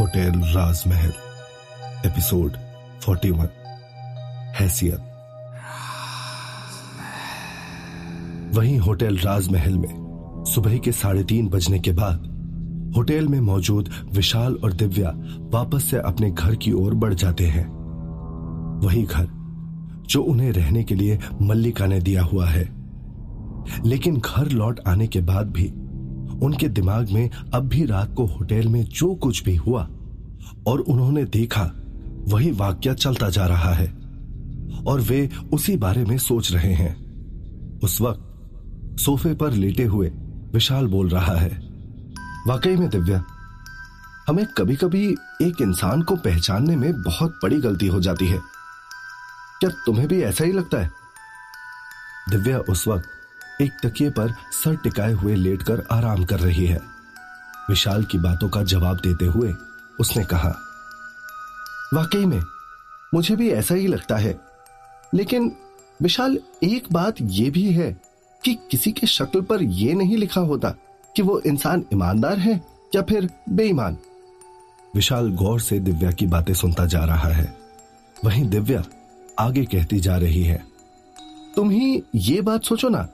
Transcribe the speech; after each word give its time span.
Hotel 0.00 0.32
राजमहल, 0.36 1.12
episode 2.06 2.52
41 3.02 3.48
हैसियत। 4.60 4.98
वहीं 8.54 8.78
hotel 8.78 9.16
राजमहल 9.16 9.78
में 9.78 10.44
सुबह 10.54 10.78
के 10.78 10.92
साढ़े 10.92 11.24
तीन 11.24 11.48
बजने 11.48 11.78
के 11.78 11.92
बाद 11.92 12.18
होटल 12.96 13.28
में 13.28 13.40
मौजूद 13.40 13.88
विशाल 14.12 14.54
और 14.54 14.72
दिव्या 14.72 15.12
वापस 15.38 15.84
से 15.84 15.98
अपने 15.98 16.30
घर 16.30 16.54
की 16.54 16.72
ओर 16.72 16.94
बढ़ 16.94 17.14
जाते 17.14 17.46
हैं। 17.46 17.68
वही 18.86 19.02
घर, 19.02 19.28
जो 20.06 20.22
उन्हें 20.22 20.52
रहने 20.52 20.84
के 20.84 20.94
लिए 20.94 21.18
मल्लिका 21.42 21.86
ने 21.86 22.00
दिया 22.00 22.22
हुआ 22.22 22.46
है। 22.46 22.68
लेकिन 23.84 24.16
घर 24.16 24.48
लौट 24.48 24.80
आने 24.88 25.06
के 25.06 25.20
बाद 25.20 25.50
भी 25.50 25.72
उनके 26.42 26.68
दिमाग 26.68 27.10
में 27.10 27.30
अब 27.54 27.68
भी 27.68 27.84
रात 27.84 28.14
को 28.14 28.26
होटल 28.26 28.68
में 28.68 28.84
जो 28.84 29.14
कुछ 29.14 29.44
भी 29.44 29.56
हुआ 29.56 29.88
और 30.66 30.80
उन्होंने 30.80 31.24
देखा, 31.24 31.70
वही 32.28 32.50
वाक्य 32.50 32.94
चलता 32.94 33.30
जा 33.30 33.46
रहा 33.46 33.74
है। 33.74 34.00
और 34.86 35.00
वे 35.00 35.30
उसी 35.52 35.76
बारे 35.76 36.04
में 36.04 36.18
सोच 36.18 36.52
रहे 36.52 36.74
हैं। 36.74 37.10
उस 37.78 38.00
वक्त 38.00 38.26
सोफे 38.98 39.34
पर 39.34 39.52
लेटे 39.52 39.84
हुए 39.84 40.08
विशाल 40.52 40.86
बोल 40.86 41.08
रहा 41.08 41.36
है, 41.36 41.58
वाकई 42.46 42.76
में 42.76 42.88
दिव्या, 42.88 43.24
हमें 44.28 44.46
कभी 44.46 44.76
कभी 44.76 45.08
एक 45.42 45.54
इंसान 45.62 46.02
को 46.02 46.16
पहचानने 46.16 46.76
में 46.76 47.02
बहुत 47.02 47.38
बड़ी 47.42 47.56
गलती 47.56 47.86
हो 47.86 48.00
जाती 48.00 48.26
है। 48.26 48.38
क्या 49.60 49.70
तुम्हें 49.86 50.08
भी 50.08 50.20
ऐसा 50.22 50.44
ही 50.44 50.52
लगता 50.52 50.82
है? 50.82 50.90
दिव्या 52.30 52.58
उस 52.58 52.88
वक्त 52.88 53.04
एक 53.60 53.72
तकिए 53.82 54.10
पर 54.10 54.32
सर 54.52 54.76
टिकाए 54.76 55.12
हुए 55.12 55.34
लेटकर 55.34 55.82
आराम 55.90 56.24
कर 56.24 56.40
रही 56.40 56.66
है। 56.66 56.80
विशाल 57.70 58.04
की 58.04 58.18
बातों 58.18 58.48
का 58.48 58.62
जवाब 58.62 58.96
देते 58.96 59.24
हुए 59.24 59.52
उसने 60.00 60.24
कहा, 60.24 60.54
वाकई 61.94 62.24
में, 62.24 62.40
मुझे 63.14 63.36
भी 63.36 63.50
ऐसा 63.50 63.74
ही 63.74 63.86
लगता 63.86 64.16
है। 64.16 64.38
लेकिन 65.14 65.52
विशाल, 66.02 66.38
एक 66.62 66.84
बात 66.92 67.14
यह 67.20 67.50
भी 67.50 67.70
है 67.72 67.92
कि 68.44 68.54
किसी 68.70 68.92
के 68.92 69.06
शक्ल 69.06 69.40
पर 69.40 69.62
यह 69.62 69.94
नहीं 69.94 70.16
लिखा 70.16 70.40
होता 70.40 70.70
कि 71.16 71.22
वो 71.22 71.40
इंसान 71.40 71.84
ईमानदार 71.92 72.38
है 72.38 72.60
या 72.94 73.02
फिर 73.02 73.28
बेईमान। 73.48 73.96
विशाल 74.94 75.30
गौर 75.32 75.60
से 75.60 75.78
दिव्या 75.80 76.10
की 76.10 76.26
बातें 76.26 76.54
सुनता 76.54 76.86
जा 76.86 77.04
रहा 77.04 77.28
है। 77.28 77.56
वहीं 78.24 78.48
दिव्या 78.48 78.82
आगे 79.38 79.64
कहती 79.64 80.00
जा 80.00 80.16
रही 80.16 80.42
है, 80.42 80.64
तुम 81.56 81.70
ही 81.70 82.02
ये 82.14 82.40
बात 82.40 82.64
सोचो 82.64 82.88
ना 82.88 83.08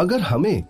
अगर 0.00 0.20
हमें 0.20 0.62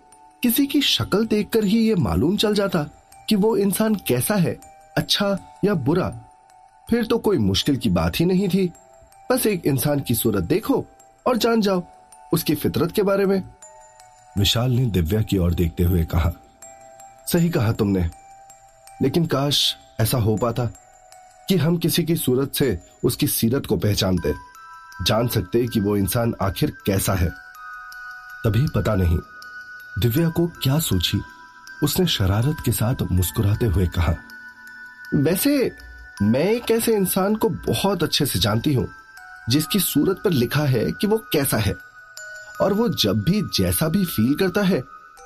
किसी 0.43 0.65
की 0.65 0.81
शक्ल 0.81 1.25
देखकर 1.25 1.63
ही 1.63 1.77
ये 1.79 1.95
मालूम 1.95 2.35
चल 2.37 2.53
जाता 2.53 2.83
कि 3.29 3.35
वो 3.35 3.55
इंसान 3.57 3.95
कैसा 4.07 4.35
है 4.35 4.57
अच्छा 4.97 5.37
या 5.65 5.73
बुरा, 5.73 6.09
फिर 6.89 7.05
तो 7.05 7.17
कोई 7.17 7.37
मुश्किल 7.37 7.77
की 7.77 7.89
बात 7.89 8.19
ही 8.19 8.25
नहीं 8.25 8.47
थी। 8.49 8.65
बस 9.31 9.45
एक 9.45 9.65
इंसान 9.65 9.99
की 9.99 10.15
सूरत 10.15 10.43
देखो 10.43 10.85
और 11.25 11.37
जान 11.37 11.61
जाओ 11.61 11.83
उसकी 12.33 12.55
फितरत 12.55 12.91
के 12.91 13.03
बारे 13.03 13.25
में। 13.25 13.43
विशाल 14.37 14.71
ने 14.71 14.85
दिव्या 14.85 15.21
की 15.21 15.37
ओर 15.37 15.53
देखते 15.53 15.83
हुए 15.83 16.03
कहा, 16.05 16.31
सही 17.27 17.49
कहा 17.49 17.71
तुमने, 17.71 18.09
लेकिन 19.01 19.25
काश 19.25 19.75
ऐसा 19.99 20.17
हो 20.17 20.35
पाता 20.37 20.65
कि 21.49 21.57
हम 21.57 21.77
किसी 21.77 22.03
की 22.03 22.15
सूरत 22.15 22.53
से 22.55 22.77
उसकी 23.03 23.27
सीरत 23.27 23.65
को 23.65 23.77
पहचानते, 23.77 24.33
जान 25.05 25.27
सकते 25.27 25.65
कि 25.67 25.79
वो 25.79 25.95
इंसान 25.97 26.33
आखिर 26.41 26.73
कैसा 26.85 27.13
है। 27.13 27.29
तभी 28.45 28.67
पता 28.75 28.95
नहीं, 28.95 29.19
दिव्या 29.99 30.29
को 30.29 30.47
क्या 30.47 30.79
सोची 30.79 31.21
उसने 31.83 32.05
शरारत 32.07 32.57
के 32.65 32.71
साथ 32.71 33.01
मुस्कुराते 33.11 33.65
हुए 33.65 33.87
कहा, 33.87 34.15
वैसे 35.15 35.71
मैं 36.21 36.43
एक 36.43 36.71
ऐसे 36.71 36.95
इंसान 36.95 37.35
को 37.35 37.49
बहुत 37.49 38.03
अच्छे 38.03 38.25
से 38.25 38.39
जानती 38.39 38.73
हूँ, 38.73 38.87
जिसकी 39.49 39.79
सूरत 39.79 40.21
पर 40.23 40.29
लिखा 40.29 40.65
है 40.65 40.91
कि 40.91 41.07
वो 41.07 41.17
कैसा 41.33 41.57
है। 41.57 41.73
और 42.61 42.73
वो 42.73 42.89
जब 42.89 43.21
भी 43.21 43.41
जैसा 43.41 43.87
भी 43.89 44.05
फील 44.05 44.33
करता 44.33 44.61
है, 44.61 44.81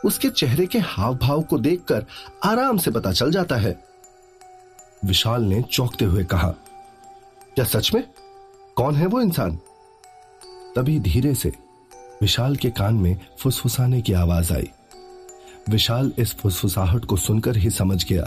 उसके 0.06 0.30
चेहरे 0.30 0.66
के 0.66 0.80
हाव 0.80 1.16
भाव 1.16 1.42
को 1.42 1.58
देखकर 1.58 2.06
आराम 2.44 2.78
से 2.78 2.92
पता 2.92 3.12
चल 3.12 3.31
जाता 3.31 3.56
है। 3.56 3.84
विशाल 5.06 5.44
ने 5.44 5.62
चौंकते 5.62 6.06
हुए 6.06 6.24
कहा, 6.24 6.50
क्या 7.56 7.66
सच 7.66 7.94
में? 7.94 8.04
कौन 8.75 8.96
है 8.96 9.06
वो 9.06 9.22
इंसान? 9.22 9.59
तभी 10.75 11.00
धीरे 11.00 11.36
से 11.36 11.52
विशाल 12.22 12.56
के 12.56 12.70
कान 12.70 12.96
में 12.96 13.18
फुसफुसाने 13.40 14.02
की 14.02 14.14
आवाज़ 14.14 14.53
आई। 14.53 14.70
विशाल 15.70 16.12
इस 16.18 16.34
फुसफुसाहट 16.36 17.06
को 17.06 17.18
सुनकर 17.18 17.58
ही 17.58 17.70
समझ 17.70 18.03
गया 18.06 18.24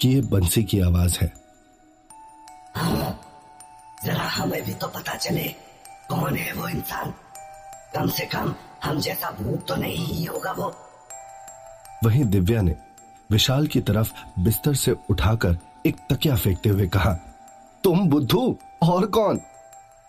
कि 0.00 0.08
यह 0.08 0.22
बंसी 0.22 0.64
की 0.64 0.80
आवाज़ 0.80 1.18
है। 1.22 1.32
जरा 4.04 4.28
हमें 4.28 4.62
भी 4.64 4.74
तो 4.74 4.86
पता 4.86 5.14
चले 5.14 5.44
कौन 6.08 6.36
है 6.36 6.52
वो 6.52 6.68
इंसान। 6.68 7.14
कम 7.94 8.08
से 8.08 8.24
कम 8.26 8.54
हम 8.84 9.00
जैसा 9.00 9.30
भूत 9.30 9.66
तो 9.68 9.76
नहीं 9.76 10.06
ही 10.06 10.24
होगा 10.24 10.52
वो। 10.52 10.74
वहीं 12.04 12.24
दिव्या 12.24 12.62
ने 12.62 12.74
विशाल 13.30 13.66
की 13.66 13.80
तरफ़ 13.80 14.12
बिस्तर 14.40 14.74
से 14.74 14.96
उठाकर 15.10 15.58
एक 15.86 15.96
तकिया 16.10 16.36
फेंकते 16.36 16.68
हुए 16.68 16.86
कहा 16.88 17.12
तुम 17.84 18.08
बुद्धू 18.08 18.58
और 18.82 19.06
कौन? 19.06 19.40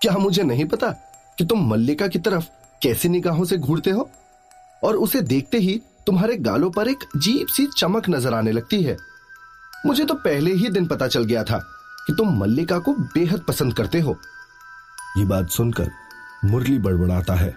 क्या 0.02 0.14
मुझे 0.14 0.44
नहीं 0.44 0.66
पता 0.66 0.92
कि 1.38 1.46
तुम 1.46 1.68
मल्लिका 1.70 2.08
की 2.08 2.20
तरफ़ 2.20 2.50
कैसी 2.82 3.10
निगाहों 3.10 3.46
से 3.46 3.58
घूरते 3.58 3.90
हो? 3.90 4.10
और 4.84 4.96
उसे 4.96 5.22
देखते 5.22 5.58
ही 5.58 5.82
तुम्हारे 6.08 6.36
गालों 6.38 6.70
पर 6.72 6.88
एक 6.88 7.04
जीप 7.18 7.48
सी 7.48 7.66
चमक 7.78 8.10
नज़र 8.10 8.34
आने 8.34 8.52
लगती 8.52 8.82
है। 8.84 8.98
मुझे 9.86 10.06
तो 10.06 10.14
पहले 10.16 10.54
ही 10.54 10.70
दिन 10.70 10.88
पता 10.88 11.08
चल 11.08 11.24
गया 11.24 11.44
था 11.44 11.58
कि 12.08 12.14
तुम 12.14 12.38
मल्लिका 12.40 12.80
को 12.80 12.94
बेहद 12.94 13.42
पसंद 13.48 13.74
करते 13.74 14.00
हो। 14.00 14.18
ये 15.18 15.26
बात 15.26 15.50
सुनकर 15.50 15.90
मुरली 16.46 16.78
बड़बड़ाता 16.80 17.34
है। 17.34 17.56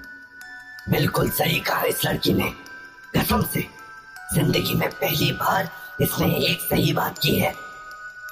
बिल्कुल 0.90 1.30
सही 1.30 1.60
कहा 1.60 1.82
इस 1.82 2.04
लड़की 2.04 2.32
ने। 2.32 2.52
कसम 3.16 3.42
से, 3.42 3.66
ज़िंदगी 4.34 4.74
में 4.74 4.88
पहली 4.90 5.30
बार 5.32 5.70
इसने 6.00 6.34
एक 6.46 6.60
सही 6.60 6.92
बात 6.92 7.18
की 7.18 7.34
है। 7.34 7.52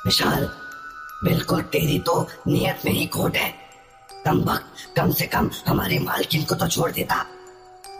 विशाल, 0.07 0.49
बिल्कुल 1.25 1.63
तेरी 1.63 1.99
तो 1.99 2.29
नियत 2.49 2.81
में 2.85 2.93
ही 2.93 3.07
खोट 3.07 3.37
है। 3.37 3.53
कम 4.27 4.39
वक्त 4.43 4.97
कम 4.97 5.11
से 5.13 5.27
कम 5.27 5.51
हमारे 5.67 5.99
मालकिन 5.99 6.45
को 6.45 6.55
तो 6.55 6.69
छोड़ 6.69 6.91
देता। 6.93 7.23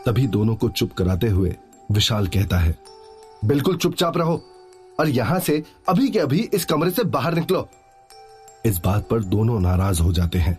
तभी 0.05 0.27
दोनों 0.27 0.55
को 0.55 0.69
चुप 0.69 0.93
कराते 0.93 1.27
हुए 1.27 1.55
विशाल 1.91 2.27
कहता 2.27 2.57
है 2.59 2.75
बिल्कुल 3.45 3.77
चुपचाप 3.77 4.17
रहो 4.17 4.41
और 4.99 5.09
यहाँ 5.09 5.39
से 5.39 5.63
अभी 5.89 6.09
के 6.09 6.19
अभी 6.19 6.39
इस 6.53 6.65
कमरे 6.65 6.91
से 6.91 7.03
बाहर 7.03 7.33
निकलो। 7.33 7.67
इस 8.65 8.77
बात 8.77 9.07
पर 9.09 9.23
दोनों 9.23 9.59
नाराज़ 9.59 10.01
हो 10.01 10.13
जाते 10.13 10.39
हैं। 10.39 10.57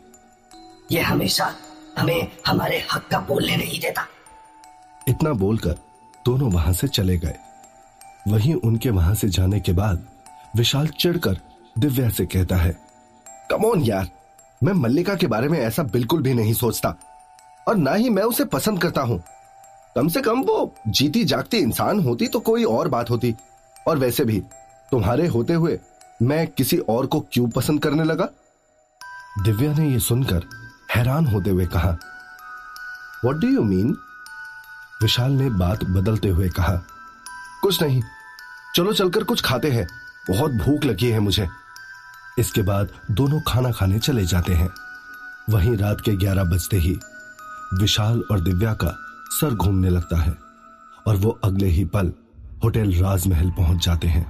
ये 0.93 1.01
हमेशा 1.01 1.53
हमें 1.99 2.29
हमारे 2.47 2.79
हक 2.93 3.09
का 3.11 3.19
बोलने 3.21 3.57
नहीं 3.57 3.81
देता। 3.81 4.07
इतना 5.09 5.33
बोलकर 5.33 5.79
दोनों 6.27 6.51
वहाँ 6.53 6.73
से 6.73 6.89
चले 6.89 7.19
गए। 7.19 7.35
वहीं 8.29 8.55
उनके 8.55 8.91
वहाँ 8.91 9.15
से 9.15 9.29
जाने 9.29 9.61
के 9.61 9.73
बाद 9.73 10.07
विशाल 10.57 10.87
चिढ़कर 11.01 11.41
दिव्या 11.79 12.09
से 12.09 12.27
कहता 12.27 12.57
है 12.57 12.77
कमोन 13.51 13.83
यार 13.83 14.09
मैं 14.63 14.73
मल्लिका 14.73 15.15
के 15.15 15.27
बारे 15.27 15.49
में 15.49 15.59
ऐसा 15.59 15.83
बिल्कुल 15.83 16.23
भी 16.23 16.35
नहीं 16.35 16.53
सोचता। 16.55 16.95
और 17.69 17.77
ना 17.77 17.93
ही 17.93 18.11
मैं 18.11 18.23
उसे 18.23 18.45
पसंद 18.45 18.81
करता 18.83 19.01
हूँ। 19.01 19.23
कम 19.97 20.09
से 20.09 20.21
कम 20.21 20.41
वो 20.41 20.75
जीती 20.89 21.25
जागती 21.25 21.57
इंसान 21.57 22.01
होती 22.01 22.29
तो 22.29 22.41
कोई 22.41 22.65
और 22.65 22.89
बात 22.89 23.11
होती। 23.11 23.35
और 23.87 23.99
वैसे 23.99 24.25
भी, 24.25 24.41
तुम्हारे 24.91 25.27
होते 25.27 25.53
हुए 25.53 25.79
मैं 26.23 26.47
किसी 26.47 26.79
और 26.79 27.07
को 27.07 27.21
क्यों 27.33 27.49
पसंद 27.49 27.83
करने 27.83 28.05
लगा? 28.05 28.29
दिव्या 29.45 29.73
ने 29.73 29.89
यह 29.89 29.99
सुनकर 29.99 30.45
हैरान 30.95 31.27
होते 31.27 31.51
हुए 31.51 31.67
कहा 31.67 31.97
what 33.25 33.37
do 33.37 33.49
you 33.49 33.63
mean 33.63 33.97
Vishal 35.03 35.33
ने 35.33 35.49
बात 35.51 35.85
बदलते 35.85 36.29
हुए 36.29 36.49
कहा, 36.49 36.77
कुछ 37.63 37.83
नहीं। 37.83 38.03
चलो 38.77 38.93
चलकर 38.93 39.25
कुछ 39.25 39.43
खाते 39.43 39.71
हैं। 39.71 39.87
बहुत 40.31 40.53
भूख 40.53 40.85
लगी 40.85 41.07
है 41.07 41.21
मुझे। 41.21 41.49
इसके 42.39 42.63
बाद 42.63 42.89
दोनों 43.11 43.41
खाना 43.49 43.71
खाने 43.71 43.99
चले 43.99 44.25
जाते 44.25 44.55
हैं। 44.55 44.69
वहीं 45.51 45.77
रात 45.77 46.01
के 46.01 46.17
ग्यारह 46.17 46.45
बजते 46.45 46.77
ही 46.77 46.99
विशाल 47.75 48.23
और 48.31 48.41
दिव्या 48.41 48.73
का 48.73 48.95
सर 49.31 49.55
घूमने 49.55 49.91
लगता 49.91 50.21
है 50.23 50.35
और 51.07 51.17
वो 51.17 51.31
अगले 51.45 51.67
ही 51.67 51.85
पल 51.85 52.13
होटल 52.65 52.93
राजमहल 52.93 53.51
पहुँच 53.51 53.85
जाते 53.85 54.09
हैं। 54.09 54.27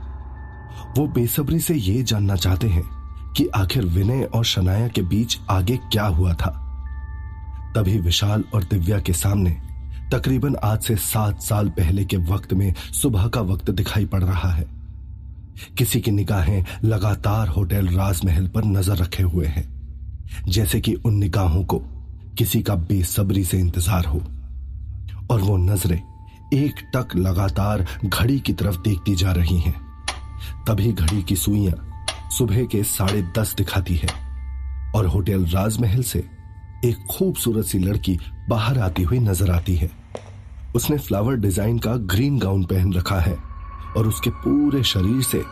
वो 0.96 1.06
बेसब्री 1.06 1.60
से 1.60 1.74
ये 1.74 2.02
जानना 2.02 2.36
चाहते 2.36 2.68
हैं 2.68 2.84
कि 3.36 3.48
आखिर 3.48 3.84
विनय 3.84 4.24
और 4.24 4.44
शनाया 4.44 4.88
के 4.88 5.02
बीच 5.02 5.38
आगे 5.50 5.76
क्या 5.76 6.06
हुआ 6.06 6.34
था। 6.34 6.50
तभी 7.76 7.98
विशाल 7.98 8.44
और 8.54 8.64
दिव्या 8.64 9.00
के 9.00 9.12
सामने 9.12 9.50
तकरीबन 10.12 10.56
आज 10.64 10.82
से 10.82 10.96
सात 10.96 11.42
साल 11.42 11.68
पहले 11.68 12.04
के 12.04 12.16
वक्त 12.16 12.52
में 12.52 12.74
सुबह 12.74 13.28
का 13.28 13.40
वक्त 13.40 13.70
दिखाई 13.70 14.06
पड़ 14.06 14.24
रहा 14.24 14.50
है। 14.50 14.77
किसी 15.78 16.00
की 16.00 16.10
निगाहें 16.10 16.64
लगातार 16.84 17.48
होटल 17.48 17.88
राजमहल 17.88 18.46
पर 18.46 18.64
नज़र 18.64 18.96
रखे 18.96 19.22
हुए 19.22 19.46
हैं। 19.46 19.66
जैसे 20.48 20.80
कि 20.80 20.94
उन 20.94 21.14
निगाहों 21.14 21.64
को 21.64 21.78
किसी 22.38 22.62
का 22.62 22.74
बेसब्री 22.74 23.44
से 23.44 23.58
इंतज़ार 23.58 24.04
हो। 24.04 24.22
और 25.30 25.40
वो 25.40 25.56
नज़रें 25.56 26.00
एक 26.54 26.80
टक 26.94 27.16
लगातार 27.16 27.86
घड़ी 28.04 28.38
की 28.40 28.52
तरफ़ 28.52 28.76
देखती 28.76 29.14
जा 29.14 29.32
रही 29.32 29.58
हैं। 29.60 29.74
तभी 30.68 30.92
घड़ी 30.92 31.22
की 31.22 31.36
सुइयाँ 31.36 31.84
सुबह 32.38 32.64
के 32.64 32.82
साढ़े 32.84 33.22
दस 33.38 33.54
दिखाती 33.54 33.94
है 33.94 34.08
और 34.96 35.06
होटल 35.06 35.44
राजमहल 35.44 36.02
से 36.02 36.18
एक 36.84 37.06
खूबसूरत 37.10 37.66
सी 37.66 37.78
लड़की 37.78 38.18
बाहर 38.48 38.78
आती 38.78 39.02
हुई 39.02 39.18
नज़र 39.18 39.50
आती 39.50 39.74
है। 39.76 39.90
उसने 40.74 40.98
फ्लावर 40.98 41.36
डिज़ाइन 41.36 41.78
का 41.78 41.94
ग्रीन 42.06 42.38
गाउन 42.38 42.64
पहन 42.64 42.92
रखा 42.92 43.20
है। 43.20 43.36
और 43.98 44.08
उसके 44.08 44.30
पूरे 44.30 44.82
शरीर 44.82 45.22
से 45.22 45.44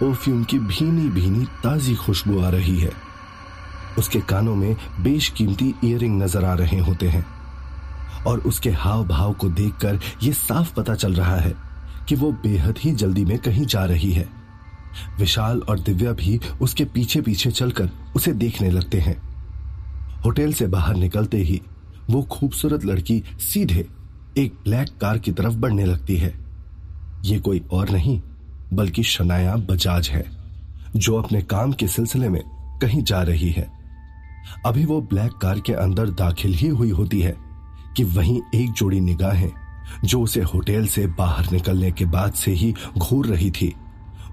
परफ्यूम 0.00 0.44
की 0.44 0.58
भीनी 0.58 1.08
भीनी 1.08 1.44
ताजी 1.44 1.94
खुशबू 1.94 2.40
आ 2.40 2.48
रही 2.48 2.78
है। 2.78 2.92
उसके 3.98 4.20
कानों 4.20 4.54
में 4.54 4.76
बेशकीमती 5.00 5.74
इयरिंग 5.84 6.22
नज़र 6.22 6.44
आ 6.44 6.54
रहे 6.54 6.78
होते 6.78 7.08
हैं। 7.08 7.26
और 8.26 8.38
उसके 8.38 8.70
हाव 8.70 9.06
भाव 9.06 9.32
को 9.32 9.48
देखकर 9.48 10.00
यह 10.22 10.32
साफ़ 10.32 10.74
पता 10.74 10.94
चल 10.94 11.14
रहा 11.14 11.36
है 11.36 11.54
कि 12.08 12.14
वो 12.14 12.32
बेहद 12.32 12.78
ही 12.78 12.92
जल्दी 12.92 13.24
में 13.24 13.38
कहीं 13.38 13.66
जा 13.66 13.84
रही 13.84 14.12
है। 14.12 14.28
विशाल 15.18 15.58
और 15.58 15.78
दिव्या 15.78 16.12
भी 16.12 16.40
उसके 16.60 16.84
पीछे 16.84 17.20
पीछे 17.20 17.50
चलकर 17.50 17.90
उसे 18.16 18.32
देखने 18.32 18.70
लगते 18.70 19.00
हैं। 19.00 19.22
होटल 20.24 20.52
से 20.52 20.66
बाहर 20.66 20.96
निकलते 20.96 21.36
ही 21.36 21.62
वो 22.10 22.22
खूबसूरत 22.22 22.84
लड़की 22.84 23.22
सीधे 23.40 23.88
एक 24.38 24.52
ब्लैक 24.64 24.88
कार 25.00 25.18
की 25.18 25.32
तरफ़ 25.32 25.54
बढ़ने 25.54 25.84
लगती 25.84 26.16
है। 26.16 26.43
ये 27.24 27.38
कोई 27.38 27.62
और 27.72 27.90
नहीं, 27.90 28.20
बल्कि 28.72 29.02
शनाया 29.02 29.56
बजाज 29.56 30.08
है, 30.08 30.24
जो 30.96 31.16
अपने 31.16 31.42
काम 31.42 31.72
के 31.72 31.88
सिलसिले 31.88 32.28
में 32.28 32.42
कहीं 32.82 33.02
जा 33.02 33.22
रही 33.22 33.50
है। 33.50 33.72
अभी 34.66 34.84
वो 34.84 35.00
ब्लैक 35.00 35.32
कार 35.32 35.60
के 35.60 35.72
अंदर 35.72 36.10
दाखिल 36.10 36.54
ही 36.54 36.68
हुई 36.68 36.90
होती 36.90 37.20
है 37.20 37.36
कि 37.96 38.04
वहीं 38.04 38.40
एक 38.54 38.70
जोड़ी 38.70 39.00
निगाहें, 39.00 39.50
जो 40.04 40.20
उसे 40.22 40.42
होटल 40.42 40.86
से 40.86 41.06
बाहर 41.06 41.50
निकलने 41.52 41.90
के 41.92 42.04
बाद 42.04 42.32
से 42.32 42.50
ही 42.50 42.74
घूर 42.98 43.26
रही 43.26 43.50
थी, 43.50 43.74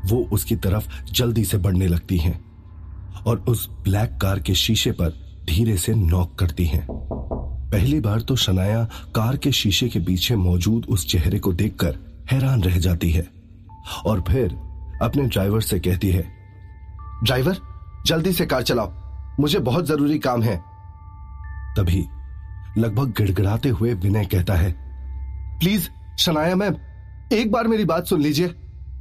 वो 0.05 0.29
उसकी 0.33 0.55
तरफ़ 0.55 1.11
जल्दी 1.11 1.45
से 1.45 1.57
बढ़ने 1.57 1.87
लगती 1.87 2.17
हैं 2.17 2.39
और 3.27 3.39
उस 3.39 3.69
ब्लैक 3.69 4.17
कार 4.21 4.39
के 4.39 4.53
शीशे 4.55 4.91
पर 4.91 5.09
धीरे 5.49 5.77
से 5.77 5.93
नॉक 5.93 6.35
करती 6.39 6.65
हैं। 6.65 6.87
पहली 7.71 7.99
बार 7.99 8.21
तो 8.21 8.35
शनाया 8.35 8.83
कार 9.15 9.37
के 9.37 9.51
शीशे 9.51 9.87
के 9.89 9.99
पीछे 9.99 10.35
मौजूद 10.35 10.85
उस 10.85 11.07
चेहरे 11.07 11.39
को 11.39 11.53
देखकर 11.53 12.10
हैरान 12.31 12.63
रह 12.63 12.77
जाती 12.77 13.11
है 13.11 13.27
और 14.05 14.21
फिर 14.21 14.51
अपने 15.01 15.23
ड्राइवर 15.23 15.61
से 15.61 15.79
कहती 15.79 16.09
है, 16.11 16.23
ड्राइवर, 17.23 17.57
जल्दी 18.05 18.31
से 18.33 18.45
कार 18.45 18.61
चलाओ। 18.61 18.91
मुझे 19.39 19.59
बहुत 19.59 19.85
ज़रूरी 19.85 20.19
काम 20.19 20.43
है। 20.43 20.57
तभी 21.77 22.05
लगभग 22.77 23.07
गिड़गिड़ाते 23.07 23.69
हुए 23.69 23.93
विनय 23.93 24.25
कहता 24.25 24.53
है, 24.53 24.75
प्लीज़, 25.59 25.89
शनाया 26.19 26.55
मैम, 26.55 26.75
एक 27.33 27.51
बार 27.51 27.67
मेरी 27.67 27.85
बात 27.85 28.05
सुन 28.05 28.21
लीजिए। 28.21 28.47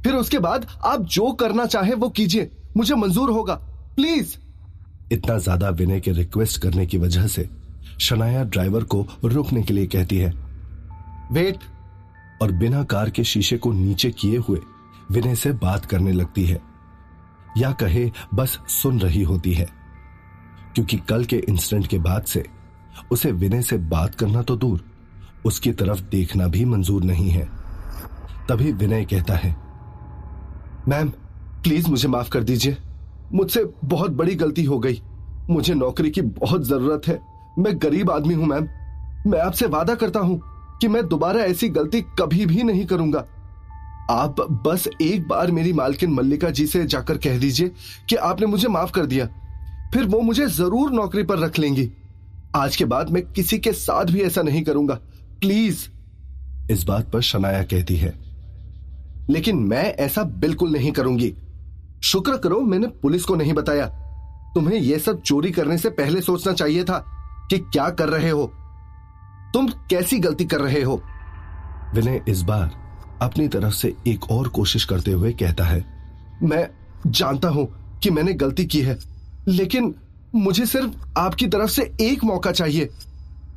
फिर 0.03 0.13
उसके 0.13 0.39
बाद 0.39 0.67
आप 0.85 1.01
जो 1.01 1.31
करना 1.31 1.65
चाहे 1.65 1.93
वो 1.93 2.09
कीजिए। 2.09 2.51
मुझे 2.77 2.95
मंजूर 2.95 3.29
होगा। 3.29 3.55
प्लीज़! 3.95 4.35
इतना 5.11 5.37
ज़्यादा 5.37 5.69
विनय 5.69 5.99
के 5.99 6.11
रिक्वेस्ट 6.11 6.61
करने 6.61 6.85
की 6.85 6.97
वजह 6.97 7.27
से 7.27 7.49
शनाया 7.99 8.43
ड्राइवर 8.43 8.83
को 8.83 9.05
रुकने 9.25 9.61
के 9.63 9.73
लिए 9.73 9.85
कहती 9.85 10.17
है, 10.17 10.33
वेट 11.31 11.57
और 12.41 12.51
बिना 12.51 12.83
कार 12.83 13.09
के 13.09 13.23
शीशे 13.23 13.57
को 13.57 13.73
नीचे 13.73 14.11
किए 14.11 14.37
हुए 14.37 14.59
विनय 15.11 15.35
से 15.35 15.51
बात 15.51 15.85
करने 15.85 16.11
लगती 16.11 16.45
है। 16.45 16.61
या 17.57 17.71
कहे, 17.71 18.11
बस 18.33 18.59
सुन 18.67 18.99
रही 18.99 19.23
होती 19.23 19.53
है। 19.53 19.69
क्योंकि 20.75 20.97
कल 20.97 21.25
के 21.25 21.37
इंसिडेंट 21.37 21.87
के 21.87 21.99
बाद 21.99 22.23
से 22.23 22.45
उसे 23.11 23.31
विनय 23.31 23.61
से 23.61 23.77
बात 23.77 24.15
करना 24.15 24.41
तो 24.41 24.55
दूर, 24.55 24.85
उसकी 25.45 25.71
तरफ़ 25.71 26.01
देखना 26.01 26.47
भी 26.47 26.65
मंजूर 26.65 27.03
नहीं 27.03 27.29
है। 27.29 27.49
तभी 28.49 28.71
विनय 28.71 29.05
कहता 29.05 29.33
है, 29.33 29.57
मैम, 30.87 31.09
प्लीज़ 31.63 31.89
मुझे 31.89 32.07
माफ़ 32.07 32.29
कर 32.29 32.43
दीजिए। 32.43 32.77
मुझसे 33.33 33.65
बहुत 33.85 34.11
बड़ी 34.11 34.35
गलती 34.35 34.63
हो 34.63 34.79
गई। 34.79 35.01
मुझे 35.49 35.73
नौकरी 35.73 36.11
की 36.11 36.21
बहुत 36.21 36.63
ज़रूरत 36.63 37.01
है। 37.07 37.21
मैं 37.59 37.79
गरीब 37.81 38.11
आदमी 38.11 38.33
हूँ, 38.33 38.45
मैम। 38.45 38.67
मैं 39.31 39.39
आपसे 39.39 39.65
वादा 39.65 39.95
करता 39.95 40.19
हूँ। 40.19 40.41
कि 40.81 40.87
मैं 40.87 41.07
दोबारा 41.07 41.39
ऐसी 41.39 41.69
गलती 41.69 42.01
कभी 42.01 42.45
भी 42.45 42.63
नहीं 42.63 42.85
करूँगा। 42.85 43.25
आप 44.09 44.41
बस 44.41 44.87
एक 45.01 45.27
बार 45.27 45.51
मेरी 45.51 45.73
मालकिन 45.73 46.11
मल्लिका 46.11 46.49
जी 46.49 46.67
से 46.67 46.85
जाकर 46.85 47.17
कह 47.17 47.39
दीजिए 47.39 47.71
कि 48.09 48.15
आपने 48.15 48.47
मुझे 48.47 48.67
माफ़ 48.67 48.91
कर 48.91 49.05
दिया। 49.05 49.25
फिर 49.93 50.03
वो 50.03 50.21
मुझे 50.21 50.47
ज़रूर 50.47 50.91
नौकरी 50.91 51.23
पर 51.23 51.39
रख 51.39 51.59
लेंगी। 51.59 51.91
आज 52.55 52.75
के 52.75 52.85
बाद 52.85 53.09
मैं 53.09 53.23
किसी 53.25 53.57
के 53.57 53.71
साथ 53.71 54.05
भी 54.05 54.21
ऐसा 54.21 54.41
नहीं 54.41 54.63
करूँगा। 54.63 54.95
प्लीज़। 55.39 55.77
इस 56.71 56.83
बात 56.83 57.11
पर 57.11 57.21
शनाया 57.21 57.63
कहती 57.63 57.95
है। 57.95 58.13
लेकिन 59.29 59.57
मैं 59.57 59.83
ऐसा 59.83 60.23
बिल्कुल 60.23 60.71
नहीं 60.71 60.91
करूँगी। 60.91 61.33
शुक्र 62.03 62.37
करो 62.37 62.61
मैंने 62.61 62.87
पुलिस 62.87 63.25
को 63.25 63.35
नहीं 63.35 63.53
बताया। 63.53 63.85
तुम्हें 64.55 64.79
यह 64.79 64.97
सब 64.97 65.21
चोरी 65.21 65.51
करने 65.51 65.77
से 65.77 65.89
पहले 65.89 66.21
सोचना 66.21 66.53
चाहिए 66.53 66.83
था 66.83 67.05
कि 67.49 67.57
क्या 67.57 67.89
कर 67.89 68.09
रहे 68.09 68.29
हो। 68.29 68.53
तुम 69.53 69.67
कैसी 69.89 70.19
गलती 70.19 70.45
कर 70.45 70.61
रहे 70.61 70.81
हो? 70.81 71.01
विनय 71.95 72.21
इस 72.29 72.41
बार 72.41 72.71
अपनी 73.21 73.47
तरफ़ 73.47 73.73
से 73.73 73.93
एक 74.07 74.29
और 74.31 74.47
कोशिश 74.47 74.85
करते 74.85 75.11
हुए 75.11 75.31
कहता 75.33 75.63
है 75.63 75.83
मैं 76.43 76.67
जानता 77.07 77.49
हूँ 77.49 77.67
कि 78.03 78.09
मैंने 78.09 78.33
गलती 78.33 78.65
की 78.65 78.81
है 78.81 78.97
लेकिन 79.47 79.93
मुझे 80.35 80.65
सिर्फ़ 80.65 81.19
आपकी 81.19 81.47
तरफ़ 81.47 81.69
से 81.69 81.91
एक 82.01 82.23
मौका 82.23 82.51
चाहिए। 82.51 82.89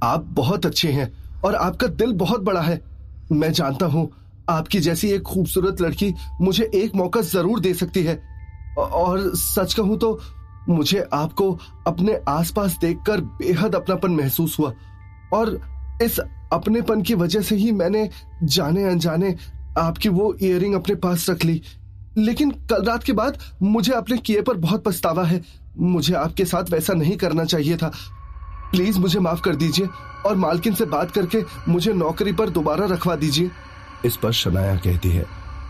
आप 0.03 0.25
बहुत 0.31 0.67
अच्छे 0.67 0.91
हैं 0.93 1.11
और 1.45 1.55
आपका 1.55 1.87
दिल 1.87 2.13
बहुत 2.13 2.43
बड़ा 2.43 2.61
है। 2.61 2.81
मैं 3.33 3.53
जानता 3.53 3.87
हूँ 3.87 4.09
आपकी 4.51 4.81
जैसी 4.81 5.11
एक 5.11 5.23
खूबसूरत 5.23 5.81
लड़की 5.81 6.13
मुझे 6.41 6.71
एक 6.75 6.95
मौका 6.97 7.21
ज़रूर 7.23 7.61
दे 7.61 7.73
सकती 7.75 8.03
है। 8.03 8.15
और 8.79 9.31
सच 9.37 9.75
कहूँ 9.75 9.99
तो 9.99 10.19
मुझे 10.69 11.05
आपको 11.13 11.51
अपने 11.87 12.19
आसपास 12.29 12.77
देखकर 12.81 13.21
बेहद 13.39 13.75
अपनापन 13.75 14.13
महसूस 14.13 14.59
हुआ 14.59 14.73
और 15.33 15.61
इस 16.03 16.19
अपनेपन 16.53 17.03
की 17.03 17.15
वजह 17.15 17.41
से 17.41 17.57
ही 17.57 17.73
मैंने 17.73 18.09
जाने 18.43 18.85
अनजाने 18.85 19.35
आपकी 19.79 20.09
वो 20.09 20.33
इयरिंग 20.35 20.75
अपने 20.75 20.95
पास 20.95 21.29
रख 21.31 21.45
ली। 21.45 21.61
लेकिन 22.17 22.51
कल 22.71 22.85
रात 22.85 23.05
के 23.05 23.13
बाद 23.13 23.39
मुझे 23.63 23.93
अपने 23.93 24.17
किए 24.19 24.43
पर 24.43 24.57
बहुत 24.57 24.85
पछतावा 24.85 25.25
है। 25.25 25.43
मुझे 25.79 26.15
आपके 26.15 26.45
साथ 26.45 26.71
वैसा 26.71 26.93
नहीं 26.93 27.17
करना 27.17 27.45
चाहिए 27.45 27.77
था। 27.77 27.93
प्लीज़ 28.71 28.99
मुझे 28.99 29.21
माफ़ 29.21 29.41
कर 29.41 29.57
दीजिए 29.57 29.89
और 30.27 30.37
मालकिन 30.37 30.75
से 30.75 30.85
बात 30.85 31.11
करके 31.11 31.43
मुझे 31.69 31.93
नौकरी 31.93 32.33
पर 32.33 32.51
दोबारा 32.51 32.87
रखवा 32.87 33.17
दीजिए। 33.17 33.51
इस 34.05 34.17
पर 34.17 34.33
शनाया 34.33 34.77
कहती 34.77 35.11
है, 35.11 35.25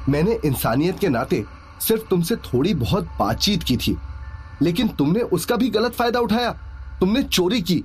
मैंने 0.09 0.39
इंसानियत 0.45 0.99
के 0.99 1.09
नाते 1.09 1.45
सिर्फ़ 1.81 2.03
तुमसे 2.03 2.37
थोड़ी 2.37 2.75
बहुत 2.75 3.09
बातचीत 3.19 3.63
की 3.63 3.77
थी, 3.77 3.97
लेकिन 4.63 4.89
तुमने 4.89 5.21
उसका 5.21 5.57
भी 5.57 5.69
गलत 5.71 5.93
फ़ायदा 5.93 6.21
उठाया। 6.21 6.51
तुमने 7.01 7.23
चोरी 7.23 7.61
की 7.63 7.83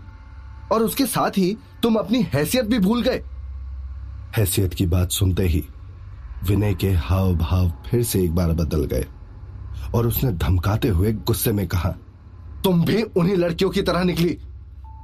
और 0.71 0.83
उसके 0.83 1.05
साथ 1.05 1.37
ही 1.37 1.55
तुम 1.83 1.95
अपनी 1.95 2.21
हैसियत 2.33 2.65
भी 2.65 2.79
भूल 2.79 3.01
गए। 3.01 3.21
हैसियत 4.37 4.73
की 4.73 4.85
बात 4.85 5.11
सुनते 5.11 5.43
ही 5.43 5.63
विनय 6.43 6.73
के 6.73 6.91
हाव 7.03 7.33
भाव 7.35 7.71
फिर 7.87 8.03
से 8.03 8.23
एक 8.23 8.35
बार 8.35 8.51
बदल 8.55 8.83
गए 8.85 9.05
और 9.95 10.07
उसने 10.07 10.31
धमकाते 10.33 10.87
हुए 10.87 11.11
गुस्से 11.13 11.51
में 11.51 11.67
कहा 11.67 11.89
तुम 12.63 12.83
भी 12.85 13.01
उन्हीं 13.01 13.35
लड़कियों 13.35 13.69
की 13.69 13.81
तरह 13.81 14.03
निकली। 14.03 14.37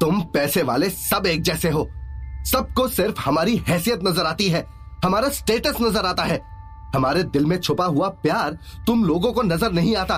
तुम 0.02 0.22
पैसे 0.34 0.64
वाले 0.64 0.90
सब 0.90 1.26
एक 1.26 1.42
जैसे 1.42 1.70
हो। 1.70 1.88
सबको 2.46 2.88
सिर्फ़ 2.88 3.20
हमारी 3.20 3.56
हैसियत 3.68 4.04
नज़र 4.04 4.26
आती 4.26 4.48
है 4.50 4.66
हमारा 5.04 5.30
स्टेटस 5.30 5.78
नज़र 5.82 6.06
आता 6.06 6.24
है। 6.24 6.40
हमारे 6.96 7.24
दिल 7.26 7.46
में 7.46 7.58
छुपा 7.60 7.86
हुआ 7.86 8.08
प्यार 8.24 8.58
तुम 8.88 9.04
लोगों 9.06 9.32
को 9.34 9.44
नज़र 9.44 9.72
नहीं 9.72 9.96
आता। 9.96 10.16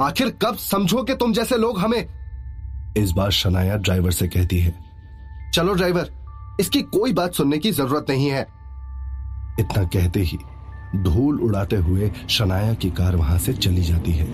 आखिर 0.00 0.30
कब 0.42 0.56
समझो 0.56 1.02
कि 1.02 1.14
तुम 1.14 1.32
जैसे 1.32 1.56
लोग 1.56 1.78
हमें 1.78 2.06
इस 2.98 3.10
बार 3.12 3.30
शनाया 3.32 3.76
ड्राइवर 3.76 4.10
से 4.12 4.28
कहती 4.28 4.58
है, 4.58 4.74
चलो 5.54 5.74
ड्राइवर, 5.74 6.10
इसकी 6.60 6.82
कोई 6.82 7.12
बात 7.12 7.34
सुनने 7.34 7.58
की 7.58 7.70
ज़रूरत 7.72 8.06
नहीं 8.08 8.28
है। 8.30 8.42
इतना 9.60 9.84
कहते 9.84 10.20
ही 10.20 10.38
धूल 10.96 11.40
उड़ाते 11.40 11.76
हुए 11.78 12.10
शनाया 12.30 12.72
की 12.74 12.90
कार 12.90 13.16
वहाँ 13.16 13.38
से 13.38 13.52
चली 13.54 13.82
जाती 13.82 14.12
है। 14.12 14.26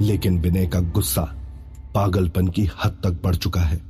लेकिन 0.00 0.38
विनय 0.40 0.66
का 0.66 0.80
गुस्सा 0.80 1.22
पागलपन 1.94 2.48
की 2.48 2.68
हद 2.84 3.00
तक 3.04 3.20
बढ़ 3.24 3.36
चुका 3.36 3.60
है 3.60 3.80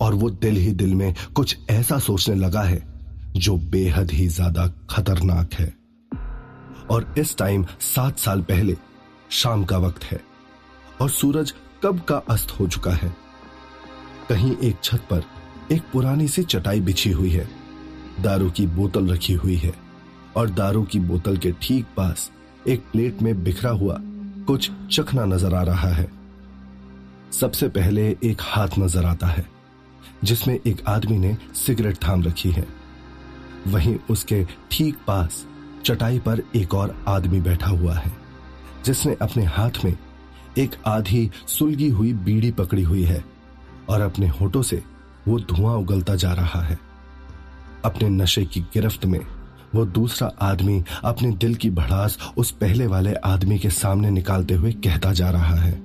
और 0.00 0.14
वो 0.14 0.30
दिल 0.30 0.56
ही 0.56 0.72
दिल 0.72 0.94
में 0.94 1.14
कुछ 1.34 1.56
ऐसा 1.70 1.98
सोचने 1.98 2.34
लगा 2.34 2.62
है 2.62 2.82
जो 3.36 3.56
बेहद 3.72 4.10
ही 4.10 4.26
ज़्यादा 4.28 4.66
खतरनाक 4.90 5.54
है। 5.54 5.72
और 6.90 7.14
इस 7.18 7.36
टाइम 7.38 7.64
सात 7.80 8.18
साल 8.18 8.40
पहले 8.42 8.76
शाम 9.32 9.64
का 9.64 9.78
वक्त 9.78 10.04
है 10.04 10.20
और 11.00 11.10
सूरज 11.10 11.52
कब 11.84 12.00
का 12.00 12.16
अस्त 12.30 12.50
हो 12.50 12.66
चुका 12.66 12.90
है? 12.90 13.08
कहीं 14.28 14.56
एक 14.58 14.76
छत 14.84 15.06
पर 15.10 15.22
एक 15.72 15.82
पुरानी 15.92 16.26
सी 16.28 16.42
चटाई 16.42 16.80
बिछी 16.80 17.10
हुई 17.10 17.30
है। 17.30 17.48
दारू 18.20 18.50
की 18.50 18.66
बोतल 18.66 19.08
रखी 19.08 19.32
हुई 19.34 19.56
है 19.56 19.72
और 20.36 20.50
दारू 20.50 20.82
की 20.82 20.98
बोतल 21.00 21.36
के 21.36 21.52
ठीक 21.62 21.86
पास 21.96 22.30
एक 22.68 22.84
प्लेट 22.92 23.22
में 23.22 23.42
बिखरा 23.44 23.70
हुआ 23.70 23.96
कुछ 24.46 24.70
चखना 24.90 25.24
नज़र 25.24 25.54
आ 25.54 25.62
रहा 25.62 25.88
है। 25.88 26.10
सबसे 27.32 27.68
पहले 27.68 28.08
एक 28.24 28.42
हाथ 28.42 28.78
नज़र 28.78 29.04
आता 29.04 29.26
है, 29.26 29.46
जिसमें 30.24 30.54
एक 30.56 30.86
आदमी 30.88 31.18
ने 31.18 31.36
सिगरेट 31.56 31.96
थाम 32.04 32.22
रखी 32.22 32.50
है। 32.50 32.66
वहीं 33.66 33.96
उसके 34.10 34.44
ठीक 34.70 34.96
पास 35.06 35.44
चटाई 35.84 36.18
पर 36.18 36.42
एक 36.56 36.74
और 36.74 36.96
आदमी 37.08 37.40
बैठा 37.40 37.70
हुआ 37.70 37.94
है, 37.94 38.12
जिसने 38.84 39.16
अपने 39.22 39.44
हाथ 39.48 39.84
में 39.84 39.96
एक 40.58 40.70
आधी 40.86 41.30
सुलगी 41.46 41.88
हुई 41.88 42.12
बीड़ी 42.12 42.50
पकड़ी 42.50 42.82
हुई 42.82 43.02
है 43.02 43.24
और 43.88 44.00
अपने 44.00 44.28
होठों 44.28 44.62
से 44.62 44.82
वो 45.28 45.40
धुआँ 45.40 45.76
उगलता 45.76 46.14
जा 46.14 46.32
रहा 46.32 46.60
है। 46.60 46.78
अपने 47.84 48.08
नशे 48.08 48.44
की 48.44 48.60
गिरफ्त 48.60 49.06
में 49.06 49.20
वो 49.74 49.84
दूसरा 49.84 50.30
आदमी 50.40 50.84
अपने 51.04 51.30
दिल 51.30 51.54
की 51.54 51.70
भड़ास 51.70 52.18
उस 52.36 52.50
पहले 52.50 52.86
वाले 52.86 53.14
आदमी 53.14 53.58
के 53.58 53.70
सामने 53.70 54.10
निकालते 54.10 54.54
हुए 54.54 54.72
कहता 54.72 55.12
जा 55.12 55.30
रहा 55.30 55.54
है। 55.54 55.82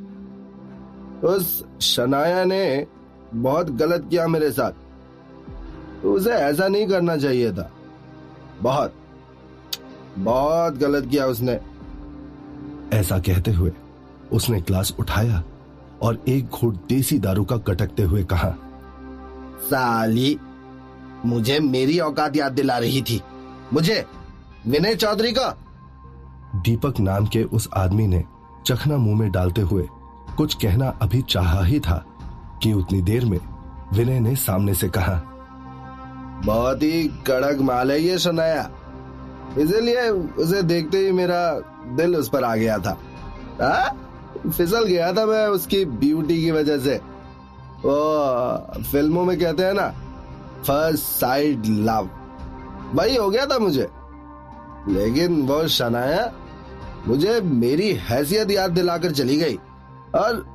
उस 1.24 1.66
शनाया 1.82 2.44
ने 2.44 2.88
बहुत 3.34 3.70
गलत 3.72 4.08
किया 4.10 4.28
मेरे 4.28 4.52
साथ। 4.52 4.72
उसे 6.06 6.32
ऐसा 6.32 6.68
नहीं 6.68 6.88
करना 6.88 7.18
चाहिए 7.18 7.52
था। 7.52 7.72
बहुत 8.62 8.94
बहुत 10.18 10.78
गलत 10.78 11.10
किया 11.10 11.26
उसने। 11.26 11.60
ऐसा 12.94 13.20
कहते 13.20 13.52
हुए 13.52 13.72
उसने 14.34 14.62
ग्लास 14.62 14.96
उठाया 15.00 15.44
और 16.02 16.24
एक 16.28 16.46
घूट 16.46 16.76
देसी 16.76 17.20
दारू 17.20 17.44
का 17.46 17.58
कटकते 17.58 18.04
हुए 18.04 18.24
कहा 18.24 18.56
साली 19.60 20.40
मुझे 21.26 21.60
मेरी 21.60 22.00
औकात 22.00 22.36
याद 22.36 22.52
दिला 22.52 22.78
रही 22.78 23.02
थी। 23.02 23.22
मुझे 23.74 24.06
विनय 24.68 24.96
चौधरी 24.96 25.32
का। 25.32 25.58
दीपक 26.56 27.00
नाम 27.00 27.26
के 27.26 27.44
उस 27.44 27.70
आदमी 27.74 28.08
ने 28.08 28.24
चखना 28.66 28.98
मुँह 28.98 29.20
में 29.20 29.32
डालते 29.32 29.62
हुए 29.62 29.88
कुछ 30.38 30.54
कहना 30.54 30.90
अभी 31.02 31.22
चाहा 31.22 31.64
ही 31.64 31.80
था 31.80 32.06
कि 32.64 32.74
उतनी 32.74 33.02
देर 33.02 33.26
में 33.26 33.40
विनय 33.94 34.20
ने 34.20 34.36
सामने 34.36 34.74
से 34.74 34.90
कहा 34.90 35.22
बहुत 36.46 36.84
ही 36.84 37.04
कड़क 37.08 37.60
माल 37.62 37.92
है 37.92 38.02
ये 38.02 38.18
सुनाया। 38.18 38.70
इसीलिए 39.58 40.10
उसे 40.10 40.64
देखते 40.64 40.98
ही 40.98 41.12
मेरा 41.12 41.52
दिल 41.96 42.16
उस 42.16 42.30
पर 42.30 42.44
आ 42.44 42.56
गया 42.56 42.78
था। 42.78 42.98
आ? 43.62 43.92
फिसल 44.48 44.86
गया 44.86 45.12
था 45.14 45.26
मैं 45.26 45.46
उसकी 45.48 45.84
ब्यूटी 45.86 46.42
की 46.42 46.52
वजह 46.52 46.78
से। 46.80 46.96
वो, 47.86 48.84
फ़िल्मों 48.92 49.24
में 49.26 49.38
कहते 49.40 49.64
हैं 49.64 49.74
ना 49.74 49.90
फ़र्स्ट 50.68 51.04
साइड 51.04 51.66
लव 51.66 52.10
वही 52.94 53.16
हो 53.16 53.30
गया 53.30 53.46
था 53.46 53.58
मुझे। 53.60 53.88
लेकिन 54.90 55.42
वो 55.48 55.68
शनाया 55.68 56.32
मुझे 57.08 57.40
मेरी 57.42 57.92
हैसियत 58.02 58.52
याद 58.52 58.72
दिलाकर 58.72 59.12
चली 59.12 59.38
गई 59.38 59.56
और 60.16 60.46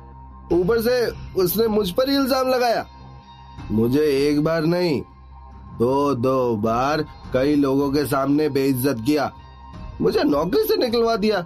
ऊपर 0.51 0.81
से 0.81 1.05
उसने 1.41 1.67
मुझ 1.67 1.89
पर 1.91 2.09
ही 2.09 2.15
इल्ज़ाम 2.15 2.47
लगाया। 2.49 2.85
मुझे 3.71 4.03
एक 4.27 4.43
बार 4.43 4.63
नहीं, 4.63 5.01
दो 5.79 6.13
दो 6.15 6.55
बार 6.57 7.01
कई 7.33 7.55
लोगों 7.55 7.91
के 7.91 8.05
सामने 8.05 8.49
बेइज्जत 8.49 9.03
किया। 9.05 9.31
मुझे 10.01 10.23
नौकरी 10.23 10.63
से 10.63 10.77
निकलवा 10.77 11.15
दिया। 11.15 11.37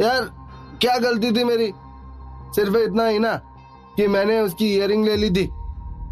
यार 0.00 0.30
क्या 0.80 0.98
गलती 0.98 1.30
थी 1.32 1.44
मेरी? 1.44 1.70
सिर्फ़ 2.54 2.76
इतना 2.76 3.06
ही 3.06 3.18
ना, 3.18 3.34
कि 3.96 4.06
मैंने 4.08 4.40
उसकी 4.40 4.74
इयरिंग 4.76 5.04
ले 5.04 5.16
ली 5.16 5.30
थी। 5.30 5.48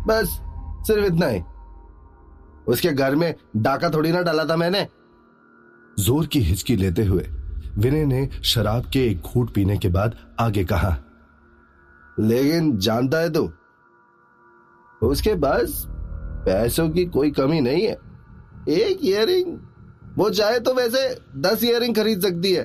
बस 0.06 0.38
सिर्फ़ 0.87 1.04
इतना 1.04 1.26
ही। 1.26 1.42
उसके 2.66 2.92
घर 2.92 3.14
में 3.14 3.34
डाका 3.56 3.90
थोड़ी 3.90 4.12
ना 4.12 4.22
डाला 4.22 4.44
था 4.44 4.56
मैंने। 4.56 4.87
ज़ोर 5.96 6.26
की 6.26 6.40
हिचकी 6.40 6.76
लेते 6.76 7.04
हुए 7.04 7.26
विनय 7.78 8.04
ने 8.06 8.28
शराब 8.44 8.84
के 8.92 9.06
एक 9.06 9.22
घूट 9.22 9.52
पीने 9.54 9.76
के 9.78 9.88
बाद 9.88 10.16
आगे 10.40 10.64
कहा, 10.64 10.96
लेकिन 12.16 12.76
जानता 12.78 13.18
है 13.18 13.32
तू, 13.32 13.42
उसके 15.02 15.34
पास 15.37 15.84
पैसों 16.46 16.88
की 16.90 17.04
कोई 17.06 17.30
कमी 17.30 17.60
नहीं 17.60 17.82
है। 17.82 17.96
एक 18.70 19.04
इयरिंग 19.04 19.58
वो 20.16 20.28
चाहे 20.30 20.60
तो 20.60 20.75
वैसे 20.75 21.08
दस 21.38 21.64
इयरिंग 21.64 21.94
खरीद 21.96 22.22
सकती 22.22 22.52
है। 22.52 22.64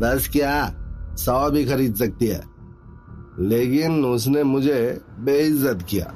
दस 0.00 0.28
क्या? 0.32 0.54
सौ 1.16 1.50
भी 1.50 1.64
खरीद 1.64 1.94
सकती 1.94 2.26
है। 2.26 2.42
लेकिन 3.38 4.04
उसने 4.04 4.42
मुझे 4.42 5.00
बेइज्जत 5.18 5.86
किया। 5.88 6.14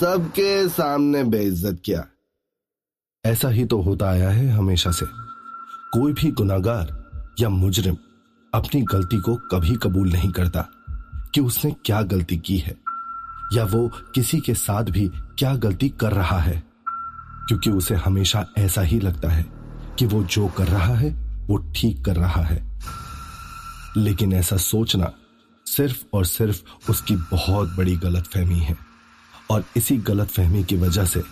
सबके 0.00 0.68
सामने 0.68 1.24
बेइज्जत 1.24 1.78
किया। 1.84 2.04
ऐसा 3.24 3.48
ही 3.48 3.64
तो 3.64 3.82
होता 3.82 4.10
आया 4.10 4.30
है 4.30 4.48
हमेशा 4.48 4.90
से। 4.90 5.06
कोई 5.92 6.12
भी 6.12 6.30
गुनागार 6.30 7.04
या 7.40 7.48
मुजरिम 7.48 7.96
अपनी 8.54 8.82
गलती 8.82 9.20
को 9.20 9.36
कभी 9.36 9.74
कबूल 9.74 10.12
नहीं 10.12 10.30
करता 10.30 10.68
कि 11.34 11.40
उसने 11.40 11.76
क्या 11.84 12.02
गलती 12.02 12.36
की 12.36 12.58
है, 12.58 12.76
या 13.52 13.64
वो 13.64 13.90
किसी 14.14 14.40
के 14.40 14.54
साथ 14.54 14.84
भी 14.84 15.10
क्या 15.14 15.56
गलती 15.56 15.88
कर 15.88 16.12
रहा 16.12 16.38
है। 16.38 16.64
क्योंकि 17.48 17.70
उसे 17.70 17.94
हमेशा 17.94 18.46
ऐसा 18.58 18.82
ही 18.82 19.00
लगता 19.00 19.28
है 19.28 19.46
कि 19.98 20.06
वो 20.06 20.22
जो 20.24 20.48
कर 20.48 20.68
रहा 20.68 20.94
है, 20.94 21.38
वो 21.46 21.72
ठीक 21.76 22.04
कर 22.04 22.16
रहा 22.16 22.42
है। 22.42 22.73
लेकिन 23.96 24.32
ऐसा 24.32 24.56
सोचना 24.56 25.12
सिर्फ़ 25.66 26.02
और 26.12 26.24
सिर्फ़ 26.24 26.90
उसकी 26.90 27.16
बहुत 27.16 27.68
बड़ी 27.68 27.96
गलत 27.96 28.24
फहमी 28.24 28.58
है। 28.58 28.76
और 29.50 29.64
इसी 29.76 29.96
गलत 29.96 30.28
फहमी 30.28 30.64
की 30.64 30.76
वजह 30.76 31.04
से 31.04 31.22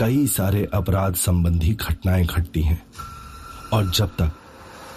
कई 0.00 0.26
सारे 0.26 0.70
अपराध 0.74 1.14
संबंधी 1.14 1.74
घटनाएँ 1.74 2.26
घटती 2.26 2.62
हैं। 2.62 2.86
और 3.72 3.90
जब 3.90 4.06
तक 4.06 4.32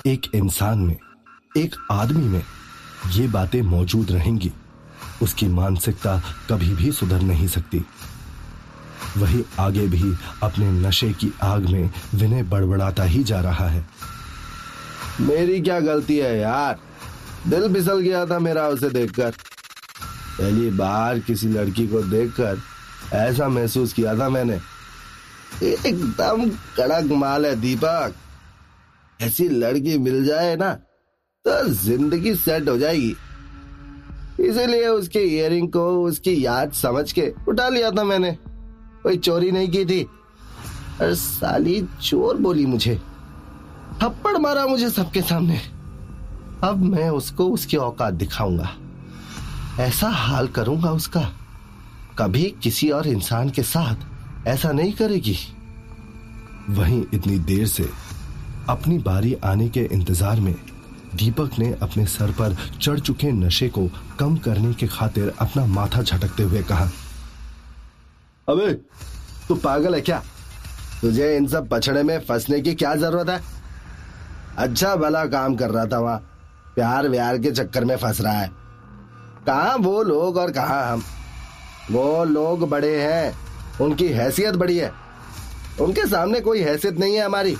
एक 0.07 0.21
इंसान 0.35 0.79
में, 0.79 0.97
एक 1.57 1.75
आदमी 1.91 2.25
में 2.25 2.43
ये 3.11 3.27
बातें 3.27 3.61
मौजूद 3.61 4.11
रहेंगी, 4.11 4.51
उसकी 5.21 5.47
मानसिकता 5.47 6.17
कभी 6.49 6.69
भी 6.69 6.91
सुधर 6.91 7.21
नहीं 7.21 7.47
सकती। 7.47 7.85
वही 9.17 9.45
आगे 9.59 9.87
भी 9.87 10.15
अपने 10.43 10.71
नशे 10.71 11.13
की 11.13 11.33
आग 11.43 11.65
में 11.65 11.91
विनय 12.15 12.43
बड़बड़ाता 12.43 13.03
ही 13.03 13.23
जा 13.23 13.41
रहा 13.41 13.67
है। 13.67 13.89
मेरी 15.21 15.61
क्या 15.61 15.79
गलती 15.79 16.17
है 16.17 16.39
यार? 16.39 16.79
दिल 17.47 17.73
फिसल 17.73 17.99
गया 17.99 18.25
था 18.25 18.39
मेरा 18.39 18.67
उसे 18.67 18.89
देखकर। 18.89 19.31
पहली 20.39 20.69
बार 20.71 21.19
किसी 21.19 21.47
लड़की 21.47 21.87
को 21.87 22.01
देखकर 22.01 22.57
ऐसा 23.13 23.47
महसूस 23.49 23.93
किया 23.93 24.17
था 24.19 24.29
मैंने। 24.29 24.59
एकदम 25.63 26.49
कड़क 26.77 27.11
माल 27.13 27.45
है, 27.45 27.55
दीपक। 27.55 28.13
ऐसी 29.19 29.47
लड़की 29.49 29.97
मिल 29.97 30.23
जाए 30.25 30.55
ना 30.55 30.73
तो 31.45 31.63
ज़िंदगी 31.69 32.35
सेट 32.35 32.69
हो 32.69 32.77
जाएगी। 32.77 33.15
इसीलिए 34.39 34.87
उसके 34.87 35.19
इयरिंग 35.19 35.71
को, 35.71 36.03
उसकी 36.03 36.45
याद 36.45 36.71
समझ 36.71 37.11
के 37.11 37.33
उठा 37.47 37.67
लिया 37.69 37.91
था 37.91 38.03
मैंने। 38.03 38.31
कोई 39.03 39.17
चोरी 39.17 39.51
नहीं 39.51 39.69
की 39.71 39.85
थी। 39.85 40.03
और 41.01 41.13
साली 41.15 41.81
चोर 42.01 42.37
बोली 42.37 42.65
मुझे। 42.65 42.95
थप्पड़ 44.01 44.37
मारा 44.37 44.65
मुझे 44.67 44.89
सबके 44.89 45.21
सामने। 45.21 45.59
अब 46.63 46.81
मैं 46.83 47.09
उसको 47.09 47.47
उसकी 47.49 47.77
औकात 47.77 48.13
दिखाऊँगा। 48.13 48.69
ऐसा 49.79 50.07
हाल 50.09 50.47
करूँगा 50.47 50.91
उसका। 50.91 51.21
कभी 52.19 52.43
किसी 52.63 52.89
और 52.89 53.07
इंसान 53.07 53.49
के 53.49 53.63
साथ 53.63 54.47
ऐसा 54.47 54.71
नहीं 54.71 54.93
करेगी। 54.93 55.37
वहीं 56.69 57.03
इतनी 57.13 57.37
देर 57.39 57.65
से 57.67 57.89
अपनी 58.69 58.97
बारी 58.97 59.33
आने 59.43 59.69
के 59.69 59.83
इंतज़ार 59.83 60.39
में 60.39 60.53
दीपक 61.15 61.57
ने 61.59 61.71
अपने 61.81 62.05
सर 62.05 62.31
पर 62.31 62.55
चढ़ 62.81 62.99
चुके 62.99 63.31
नशे 63.31 63.69
को 63.69 63.89
कम 64.19 64.35
करने 64.37 64.73
के 64.73 64.87
खातिर 64.87 65.33
अपना 65.39 65.65
माथा 65.65 66.01
झटकते 66.01 66.43
हुए 66.43 66.63
कहा, 66.63 66.89
अबे, 68.47 68.73
तू 69.47 69.55
पागल 69.55 69.95
है 69.95 70.01
क्या? 70.01 70.21
तुझे 71.01 71.35
इन 71.37 71.47
सब 71.47 71.67
पछड़े 71.71 72.03
में 72.03 72.19
फंसने 72.19 72.59
की 72.61 72.73
क्या 72.75 72.95
ज़रूरत 72.95 73.29
है? 73.29 73.41
अच्छा 74.57 74.95
भला 74.95 75.25
काम 75.25 75.55
कर 75.55 75.69
रहा 75.69 75.85
था 75.85 75.99
वहाँ। 75.99 76.28
प्यार 76.75 77.09
व्यार 77.09 77.37
के 77.37 77.51
चक्कर 77.51 77.85
में 77.85 77.97
फंस 77.97 78.21
रहा 78.21 78.33
है। 78.33 78.51
कहा 79.45 79.75
वो 79.75 80.03
लोग 80.03 80.37
और 80.37 80.51
कहा 80.51 80.93
हम? 80.93 81.03
वो 81.91 82.23
लोग 82.23 82.69
बड़े 82.69 83.01
हैं। 83.01 83.37
उनकी 83.81 84.07
हैसियत 84.07 84.55
बड़ी 84.55 84.77
है। 84.77 84.93
उनके 85.81 86.07
सामने 86.07 86.39
कोई 86.39 86.61
हैसियत 86.61 86.99
नहीं 86.99 87.15
है 87.15 87.25
हमारी। 87.25 87.55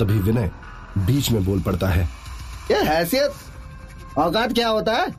तभी 0.00 0.18
विनय 0.18 0.50
बीच 0.98 1.30
में 1.30 1.44
बोल 1.44 1.60
पड़ता 1.60 1.86
है। 1.86 2.08
ये 2.70 2.84
हैसियत? 2.84 3.32
औकात 4.18 4.52
क्या 4.52 4.68
होता 4.68 4.92
है? 4.92 5.10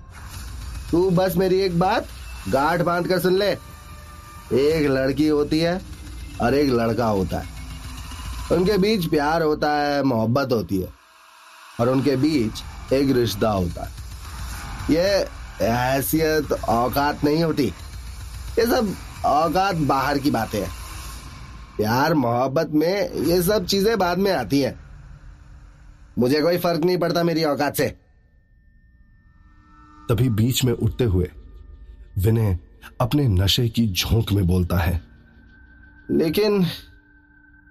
तू 0.92 1.10
बस 1.10 1.38
मेरी 1.38 1.60
एक 1.60 1.80
बात 1.80 2.06
गांठ 2.50 2.82
बाँध 2.82 3.08
कर 3.08 3.20
सुन 3.20 3.36
ले। 3.38 3.52
एक 4.54 4.90
लड़की 4.90 5.28
होती 5.28 5.60
है 5.60 5.82
और 6.42 6.54
एक 6.54 6.70
लड़का 6.70 7.06
होता 7.06 7.40
है। 7.40 7.46
उनके 8.52 8.78
बीच 8.78 9.06
प्यार 9.06 9.42
होता 9.42 9.72
है 9.72 10.04
मोहब्बत 10.04 10.50
होती 10.52 10.82
है। 10.82 10.90
और 11.80 11.90
उनके 11.90 12.16
बीच 12.16 12.64
एक 12.94 13.12
रिश्ता 13.12 13.50
होता 13.50 13.88
ये 14.90 15.02
हैसियत, 15.62 16.52
औकात 16.52 17.24
नहीं 17.24 17.44
होती। 17.44 17.66
ये 18.60 18.66
सब 18.68 18.94
औकात 19.26 19.76
बाहर 19.76 20.18
की 20.18 20.32
बातें 20.32 20.60
हैं। 20.60 20.72
प्यार, 21.78 22.14
मोहब्बत 22.14 22.72
में 22.72 23.12
ये 23.26 23.42
सब 23.44 23.66
चीज़ें 23.66 23.98
बाद 24.00 24.18
में 24.18 24.32
आती 24.32 24.60
हैं। 24.62 24.80
मुझे 26.20 26.42
कोई 26.42 26.58
फ़र्क 26.58 26.84
नहीं 26.84 26.98
पड़ता 26.98 27.24
मेरी 27.24 27.44
औकात 27.44 27.76
से। 27.76 27.88
तभी 30.10 30.30
बीच 30.32 30.64
में 30.66 30.74
उठते 30.74 31.04
हुए 31.06 31.30
विनय 32.18 32.58
अपने 33.02 33.28
नशे 33.30 33.68
की 33.70 33.88
झोंक 33.90 34.32
में 34.32 34.46
बोलता 34.48 34.78
है, 34.78 35.02
लेकिन 36.12 36.66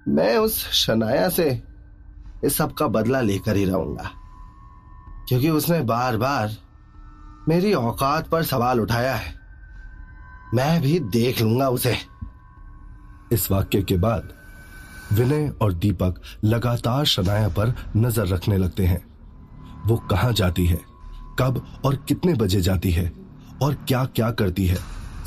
मैं 0.07 0.37
उस 0.37 0.59
शनाया 0.75 1.28
से 1.28 1.50
इस 2.45 2.57
सब 2.57 2.73
का 2.73 2.87
बदला 2.88 3.21
लेकर 3.21 3.57
ही 3.57 3.64
रहूँगा। 3.64 4.11
क्योंकि 5.28 5.50
उसने 5.50 5.80
बार 5.82 6.16
बार 6.16 6.56
मेरी 7.48 7.72
औकात 7.74 8.28
पर 8.28 8.42
सवाल 8.44 8.80
उठाया 8.80 9.14
है। 9.14 9.34
मैं 10.54 10.80
भी 10.82 10.98
देख 11.00 11.40
लूँगा 11.40 11.68
उसे। 11.68 11.96
इस 13.32 13.50
वाक्य 13.50 13.82
के 13.82 13.96
बाद 13.96 14.32
विनय 15.12 15.48
और 15.62 15.72
दीपक 15.74 16.20
लगातार 16.44 17.04
शनाया 17.04 17.48
पर 17.48 17.74
नज़र 17.96 18.26
रखने 18.26 18.56
लगते 18.58 18.86
हैं। 18.86 19.02
वो 19.86 19.96
कहाँ 20.10 20.32
जाती 20.32 20.66
है, 20.66 20.80
कब 21.38 21.64
और 21.84 21.96
कितने 22.08 22.34
बजे 22.34 22.60
जाती 22.60 22.90
है 22.90 23.12
और 23.62 23.74
क्या 23.88 24.04
क्या 24.06 24.30
करती 24.32 24.66
है, 24.66 24.78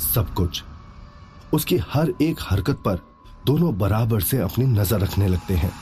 सब 0.04 0.32
कुछ। 0.34 0.62
उसकी 1.52 1.76
हर 1.90 2.12
एक 2.22 2.40
हरकत 2.42 2.82
पर 2.84 3.00
दोनों 3.46 3.76
बराबर 3.78 4.20
से 4.20 4.38
अपनी 4.38 4.64
नज़र 4.64 5.00
रखने 5.00 5.28
लगते 5.28 5.54
हैं। 5.54 5.72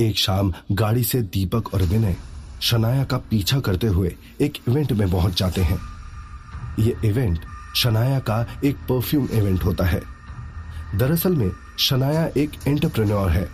एक 0.00 0.18
शाम 0.18 0.52
गाड़ी 0.72 1.04
से 1.04 1.22
दीपक 1.22 1.74
और 1.74 1.82
विनय 1.82 2.16
शनाया 2.62 3.04
का 3.04 3.16
पीछा 3.30 3.58
करते 3.60 3.86
हुए 3.86 4.14
एक 4.40 4.58
इवेंट 4.68 4.92
में 4.92 5.10
पहुँच 5.10 5.38
जाते 5.38 5.62
हैं। 5.62 5.78
यह 6.78 7.00
इवेंट 7.04 7.44
शनाया 7.76 8.18
का 8.20 8.44
एक 8.64 8.76
परफ्यूम 8.88 9.28
इवेंट 9.32 9.64
होता 9.64 9.84
है। 9.84 10.00
दरअसल 10.94 11.36
में 11.36 11.50
शनाया 11.78 12.26
एक 12.36 12.52
एंटरप्रेन्योर 12.68 13.30
है। 13.30 13.48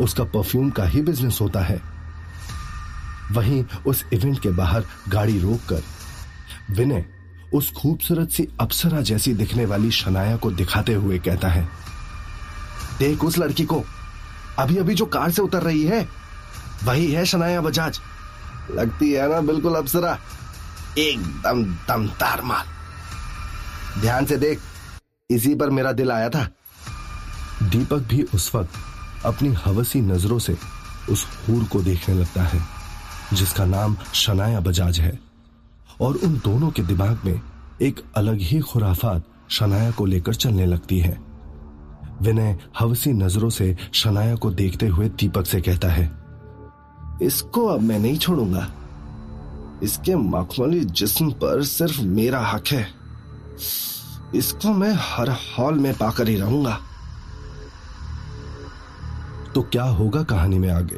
उसका 0.00 0.24
परफ्यूम 0.24 0.70
का 0.70 0.84
ही 0.84 1.02
बिज़नेस 1.02 1.38
होता 1.40 1.60
है। 1.60 1.80
वहीं 3.32 3.64
उस 3.86 4.04
इवेंट 4.12 4.40
के 4.40 4.50
बाहर 4.50 4.84
गाड़ी 5.08 5.38
रोककर 5.38 5.82
विनय 6.70 7.04
उस 7.54 7.72
खूबसूरत 7.72 8.30
सी 8.30 8.46
अप्सरा 8.60 9.00
जैसी 9.00 9.34
दिखने 9.34 9.64
वाली 9.66 9.90
शनाया 9.90 10.36
को 10.36 10.50
दिखाते 10.50 10.94
हुए 10.94 11.18
कहता 11.18 11.48
है, 11.48 11.68
देख 12.98 13.24
उस 13.24 13.38
लड़की 13.38 13.64
को। 13.64 13.82
अभी 14.58 14.76
अभी 14.76 14.94
जो 14.94 15.06
कार 15.06 15.30
से 15.30 15.42
उतर 15.42 15.62
रही 15.62 15.82
है, 15.82 16.06
वही 16.84 17.10
है 17.12 17.24
शनाया 17.24 17.60
बजाज। 17.60 18.00
लगती 18.70 19.12
है 19.12 19.30
ना, 19.30 19.40
बिल्कुल 19.40 19.74
अप्सरा। 19.74 20.18
एकदम 20.98 21.64
दमदार 21.64 22.42
माल। 22.42 22.66
ध्यान 24.00 24.26
से 24.26 24.36
देख, 24.36 24.60
इसी 25.30 25.54
पर 25.54 25.70
मेरा 25.70 25.92
दिल 25.92 26.12
आया 26.12 26.28
था। 26.28 26.48
दीपक 27.62 27.98
भी 27.98 28.22
उस 28.22 28.54
वक्त 28.54 28.70
अपनी 29.24 29.48
हवसी 29.48 30.00
नज़रों 30.00 30.38
से 30.38 30.56
उस 31.10 31.26
हूर 31.48 31.64
को 31.64 31.82
देखने 31.82 32.14
लगता 32.14 32.42
है, 32.42 32.62
जिसका 33.32 33.64
नाम 33.64 33.96
शनाया 34.14 34.60
बजाज 34.60 35.00
है। 35.00 35.18
और 36.00 36.16
उन 36.16 36.34
दोनों 36.44 36.70
के 36.70 36.82
दिमाग 36.82 37.20
में 37.24 37.40
एक 37.82 38.00
अलग 38.16 38.38
ही 38.38 38.60
खुराफात 38.60 39.22
शनाया 39.50 39.90
को 39.90 40.06
लेकर 40.06 40.34
चलने 40.34 40.66
लगती 40.66 40.98
है। 40.98 41.18
विनय 42.22 42.58
हवसी 42.78 43.12
नज़रों 43.12 43.50
से 43.50 43.76
शनाया 43.94 44.34
को 44.34 44.50
देखते 44.50 44.86
हुए 44.86 45.08
दीपक 45.08 45.46
से 45.46 45.60
कहता 45.60 45.88
है 45.88 46.27
इसको 47.22 47.66
अब 47.66 47.80
मैं 47.80 47.98
नहीं 47.98 48.18
छोड़ूँगा। 48.18 48.72
इसके 49.82 50.16
मखमली 50.16 50.80
जिस्म 50.80 51.30
पर 51.30 51.64
सिर्फ़ 51.64 52.00
मेरा 52.00 52.40
हक 52.40 52.66
है। 52.66 52.86
इसको 54.34 54.68
मैं 54.68 54.94
हर 54.98 55.30
हॉल 55.30 55.74
में 55.74 55.94
पाकर 55.94 56.28
ही 56.28 56.36
रहूँगा। 56.36 56.80
तो 59.54 59.62
क्या 59.62 59.82
होगा 59.82 60.22
कहानी 60.22 60.58
में 60.58 60.70
आगे? 60.70 60.96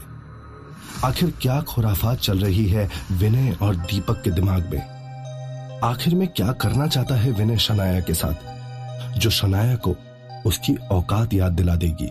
आखिर 1.05 1.35
क्या 1.43 1.61
खुराफात 1.61 2.19
चल 2.19 2.39
रही 2.39 2.67
है 2.67 2.91
विनय 3.13 3.57
और 3.63 3.77
दीपक 3.77 4.23
के 4.25 4.31
दिमाग 4.31 4.71
में? 4.73 4.81
आखिर 5.85 6.15
में 6.15 6.29
क्या 6.29 6.53
करना 6.53 6.87
चाहता 6.87 7.15
है 7.15 7.33
विनय 7.33 7.59
शनाया 7.59 8.01
के 8.01 8.15
साथ, 8.15 8.35
जो 9.19 9.31
शनाया 9.31 9.77
को 9.77 9.97
उसकी 10.47 10.75
औकात 10.75 11.35
याद 11.35 11.53
दिला 11.53 11.77
देगी? 11.77 12.11